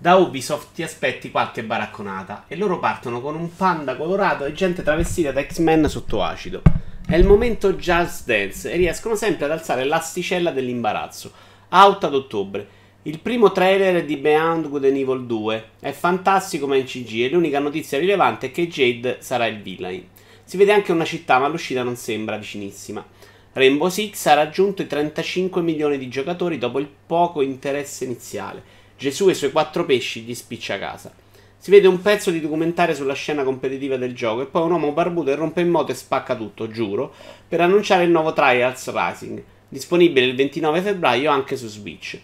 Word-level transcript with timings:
Da 0.00 0.14
Ubisoft 0.14 0.74
ti 0.74 0.84
aspetti 0.84 1.32
qualche 1.32 1.64
baracconata 1.64 2.44
e 2.46 2.54
loro 2.54 2.78
partono 2.78 3.20
con 3.20 3.34
un 3.34 3.56
panda 3.56 3.96
colorato 3.96 4.44
e 4.44 4.52
gente 4.52 4.84
travestita 4.84 5.32
da 5.32 5.44
X-Men 5.44 5.88
sotto 5.88 6.22
acido. 6.22 6.62
È 7.04 7.16
il 7.16 7.26
momento 7.26 7.72
Just 7.72 8.24
Dance 8.24 8.70
e 8.70 8.76
riescono 8.76 9.16
sempre 9.16 9.46
ad 9.46 9.50
alzare 9.50 9.82
l'asticella 9.82 10.52
dell'imbarazzo. 10.52 11.32
Out 11.70 12.04
ad 12.04 12.14
ottobre. 12.14 12.68
Il 13.02 13.18
primo 13.18 13.50
trailer 13.50 14.04
di 14.04 14.16
Beyond 14.16 14.68
Good 14.68 14.84
and 14.84 14.96
Evil 14.96 15.26
2 15.26 15.64
è 15.80 15.90
fantastico 15.90 16.68
ma 16.68 16.76
in 16.76 16.84
CG 16.84 17.22
e 17.22 17.30
l'unica 17.30 17.58
notizia 17.58 17.98
rilevante 17.98 18.46
è 18.46 18.50
che 18.52 18.68
Jade 18.68 19.16
sarà 19.18 19.46
il 19.46 19.60
villain. 19.60 20.06
Si 20.44 20.56
vede 20.56 20.74
anche 20.74 20.92
una 20.92 21.04
città 21.04 21.40
ma 21.40 21.48
l'uscita 21.48 21.82
non 21.82 21.96
sembra 21.96 22.36
vicinissima. 22.36 23.04
Rainbow 23.52 23.88
Six 23.88 24.26
ha 24.26 24.34
raggiunto 24.34 24.80
i 24.80 24.86
35 24.86 25.60
milioni 25.60 25.98
di 25.98 26.06
giocatori 26.06 26.56
dopo 26.56 26.78
il 26.78 26.88
poco 27.04 27.42
interesse 27.42 28.04
iniziale 28.04 28.86
Gesù 28.98 29.28
e 29.28 29.30
i 29.30 29.34
suoi 29.36 29.52
quattro 29.52 29.84
pesci 29.84 30.22
gli 30.22 30.34
spiccia 30.34 30.74
a 30.74 30.78
casa. 30.78 31.12
Si 31.56 31.70
vede 31.70 31.86
un 31.86 32.02
pezzo 32.02 32.32
di 32.32 32.40
documentario 32.40 32.96
sulla 32.96 33.14
scena 33.14 33.44
competitiva 33.44 33.96
del 33.96 34.12
gioco 34.12 34.42
e 34.42 34.46
poi 34.46 34.62
un 34.62 34.72
uomo 34.72 34.90
barbuto 34.90 35.32
rompe 35.36 35.60
in 35.60 35.68
moto 35.68 35.92
e 35.92 35.94
spacca 35.94 36.34
tutto, 36.34 36.68
giuro, 36.68 37.14
per 37.46 37.60
annunciare 37.60 38.02
il 38.02 38.10
nuovo 38.10 38.32
Trials 38.32 38.92
Rising, 38.92 39.40
disponibile 39.68 40.26
il 40.26 40.34
29 40.34 40.80
febbraio 40.80 41.30
anche 41.30 41.56
su 41.56 41.68
Switch. 41.68 42.18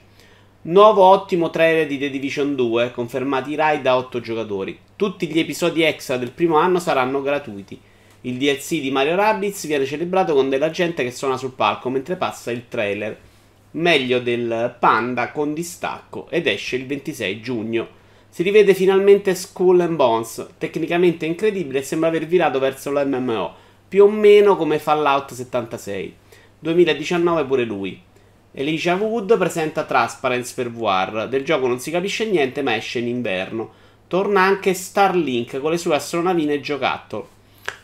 Nuovo 0.63 1.05
ottimo 1.05 1.49
trailer 1.51 1.87
di 1.87 1.97
The 1.97 2.11
Division 2.11 2.57
2, 2.57 2.91
confermati 2.91 3.53
i 3.53 3.55
raid 3.55 3.83
da 3.83 3.97
8 3.97 4.19
giocatori. 4.19 4.77
Tutti 4.97 5.29
gli 5.29 5.39
episodi 5.39 5.83
extra 5.83 6.17
del 6.17 6.33
primo 6.33 6.57
anno 6.57 6.81
saranno 6.81 7.23
gratuiti. 7.23 7.81
Il 8.23 8.37
DLC 8.37 8.81
di 8.81 8.91
Mario 8.91 9.15
Rabbids 9.15 9.67
viene 9.69 9.87
celebrato 9.87 10.35
con 10.35 10.49
della 10.49 10.71
gente 10.71 11.05
che 11.05 11.13
suona 11.13 11.37
sul 11.37 11.53
palco 11.53 11.89
mentre 11.89 12.17
passa 12.17 12.51
il 12.51 12.67
trailer 12.67 13.17
meglio 13.75 14.21
del 14.21 14.75
Panda 14.79 15.31
con 15.31 15.55
distacco 15.55 16.29
ed 16.31 16.47
esce 16.47 16.77
il 16.77 16.87
26 16.87 17.41
giugno. 17.41 17.89
Si 18.29 18.43
rivede 18.43 18.75
finalmente 18.75 19.35
Skull 19.35 19.81
and 19.81 19.97
Bones, 19.97 20.47
tecnicamente 20.59 21.25
incredibile 21.25 21.79
e 21.79 21.83
sembra 21.83 22.09
aver 22.09 22.27
virato 22.27 22.59
verso 22.59 22.91
l'MMO, 22.91 23.55
più 23.89 24.05
o 24.05 24.11
meno 24.11 24.57
come 24.57 24.79
Fallout 24.79 25.33
76. 25.33 26.15
2019 26.59 27.45
pure 27.45 27.65
lui. 27.65 28.01
Elijah 28.53 28.95
Wood 28.95 29.37
presenta 29.37 29.85
Transparency 29.85 30.55
per 30.55 30.71
VR, 30.71 31.29
del 31.29 31.45
gioco 31.45 31.67
non 31.67 31.81
si 31.81 31.91
capisce 31.91 32.29
niente 32.29 32.63
ma 32.63 32.75
esce 32.75 33.01
in 33.01 33.09
inverno. 33.09 33.83
Torna 34.07 34.43
anche 34.43 34.75
Starlink 34.75 35.61
con 35.61 35.71
le 35.71 35.79
sue 35.79 35.95
astronavine 35.95 36.55
e 36.55 36.61
giocattolo. 36.61 37.29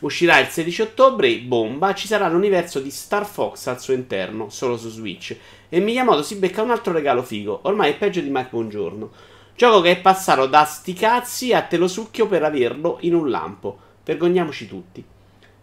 Uscirà 0.01 0.39
il 0.39 0.47
16 0.47 0.81
ottobre, 0.81 1.37
bomba, 1.41 1.93
ci 1.93 2.07
sarà 2.07 2.27
l'universo 2.27 2.79
di 2.79 2.89
Star 2.89 3.23
Fox 3.23 3.67
al 3.67 3.79
suo 3.79 3.93
interno, 3.93 4.49
solo 4.49 4.75
su 4.75 4.89
Switch. 4.89 5.37
E 5.69 5.79
Miyamoto 5.79 6.23
si 6.23 6.37
becca 6.37 6.63
un 6.63 6.71
altro 6.71 6.91
regalo 6.91 7.21
figo, 7.21 7.59
ormai 7.63 7.91
è 7.91 7.97
peggio 7.97 8.19
di 8.19 8.29
Mike 8.29 8.49
Buongiorno. 8.49 9.11
Gioco 9.55 9.79
che 9.81 9.91
è 9.91 10.01
passato 10.01 10.47
da 10.47 10.65
sti 10.65 10.93
cazzi 10.93 11.53
a 11.53 11.61
te 11.61 11.77
lo 11.77 11.87
succhio 11.87 12.25
per 12.25 12.41
averlo 12.43 12.97
in 13.01 13.13
un 13.13 13.29
lampo. 13.29 13.77
Vergogniamoci 14.03 14.67
tutti. 14.67 15.05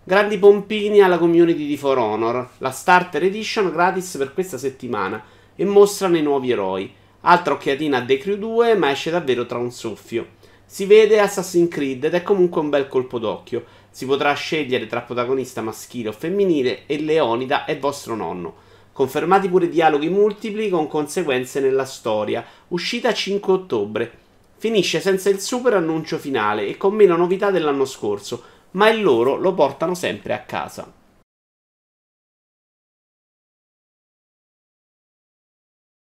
Grandi 0.05 0.39
pompini 0.39 1.01
alla 1.01 1.19
community 1.19 1.67
di 1.67 1.77
For 1.77 1.99
Honor, 1.99 2.49
la 2.59 2.71
Starter 2.71 3.25
Edition 3.25 3.73
gratis 3.73 4.17
per 4.19 4.33
questa 4.33 4.57
settimana 4.57 5.21
e 5.57 5.65
mostrano 5.65 6.17
i 6.17 6.23
nuovi 6.23 6.53
eroi. 6.53 6.95
Altra 7.23 7.55
occhiatina 7.55 7.99
a 7.99 8.05
The 8.05 8.19
Crew 8.19 8.37
2, 8.37 8.77
ma 8.77 8.93
esce 8.93 9.11
davvero 9.11 9.47
tra 9.47 9.59
un 9.59 9.73
soffio. 9.73 10.37
Si 10.65 10.85
vede 10.85 11.19
Assassin's 11.19 11.71
Creed 11.71 12.05
ed 12.05 12.15
è 12.15 12.23
comunque 12.23 12.61
un 12.61 12.69
bel 12.69 12.89
colpo 12.89 13.19
d'occhio. 13.19 13.65
Si 13.99 14.07
potrà 14.07 14.33
scegliere 14.33 14.87
tra 14.87 15.01
protagonista 15.01 15.61
maschile 15.61 16.11
o 16.11 16.13
femminile 16.13 16.87
e 16.87 17.01
Leonida 17.01 17.65
è 17.65 17.77
vostro 17.81 18.15
nonno. 18.15 18.55
Confermati 18.93 19.49
pure 19.49 19.69
dialoghi 19.69 20.09
multipli 20.09 20.69
con 20.69 20.87
conseguenze 20.87 21.59
nella 21.59 21.85
storia. 21.85 22.47
Uscita 22.69 23.13
5 23.13 23.53
ottobre. 23.53 24.13
Finisce 24.57 25.01
senza 25.01 25.31
il 25.31 25.41
super 25.41 25.75
annuncio 25.75 26.17
finale 26.17 26.69
e 26.69 26.77
con 26.77 26.95
meno 26.95 27.17
novità 27.17 27.51
dell'anno 27.51 27.85
scorso, 27.85 28.41
ma 28.73 28.89
il 28.89 29.03
loro 29.03 29.35
lo 29.35 29.53
portano 29.53 29.97
sempre 29.97 30.33
a 30.33 30.43
casa. 30.43 30.89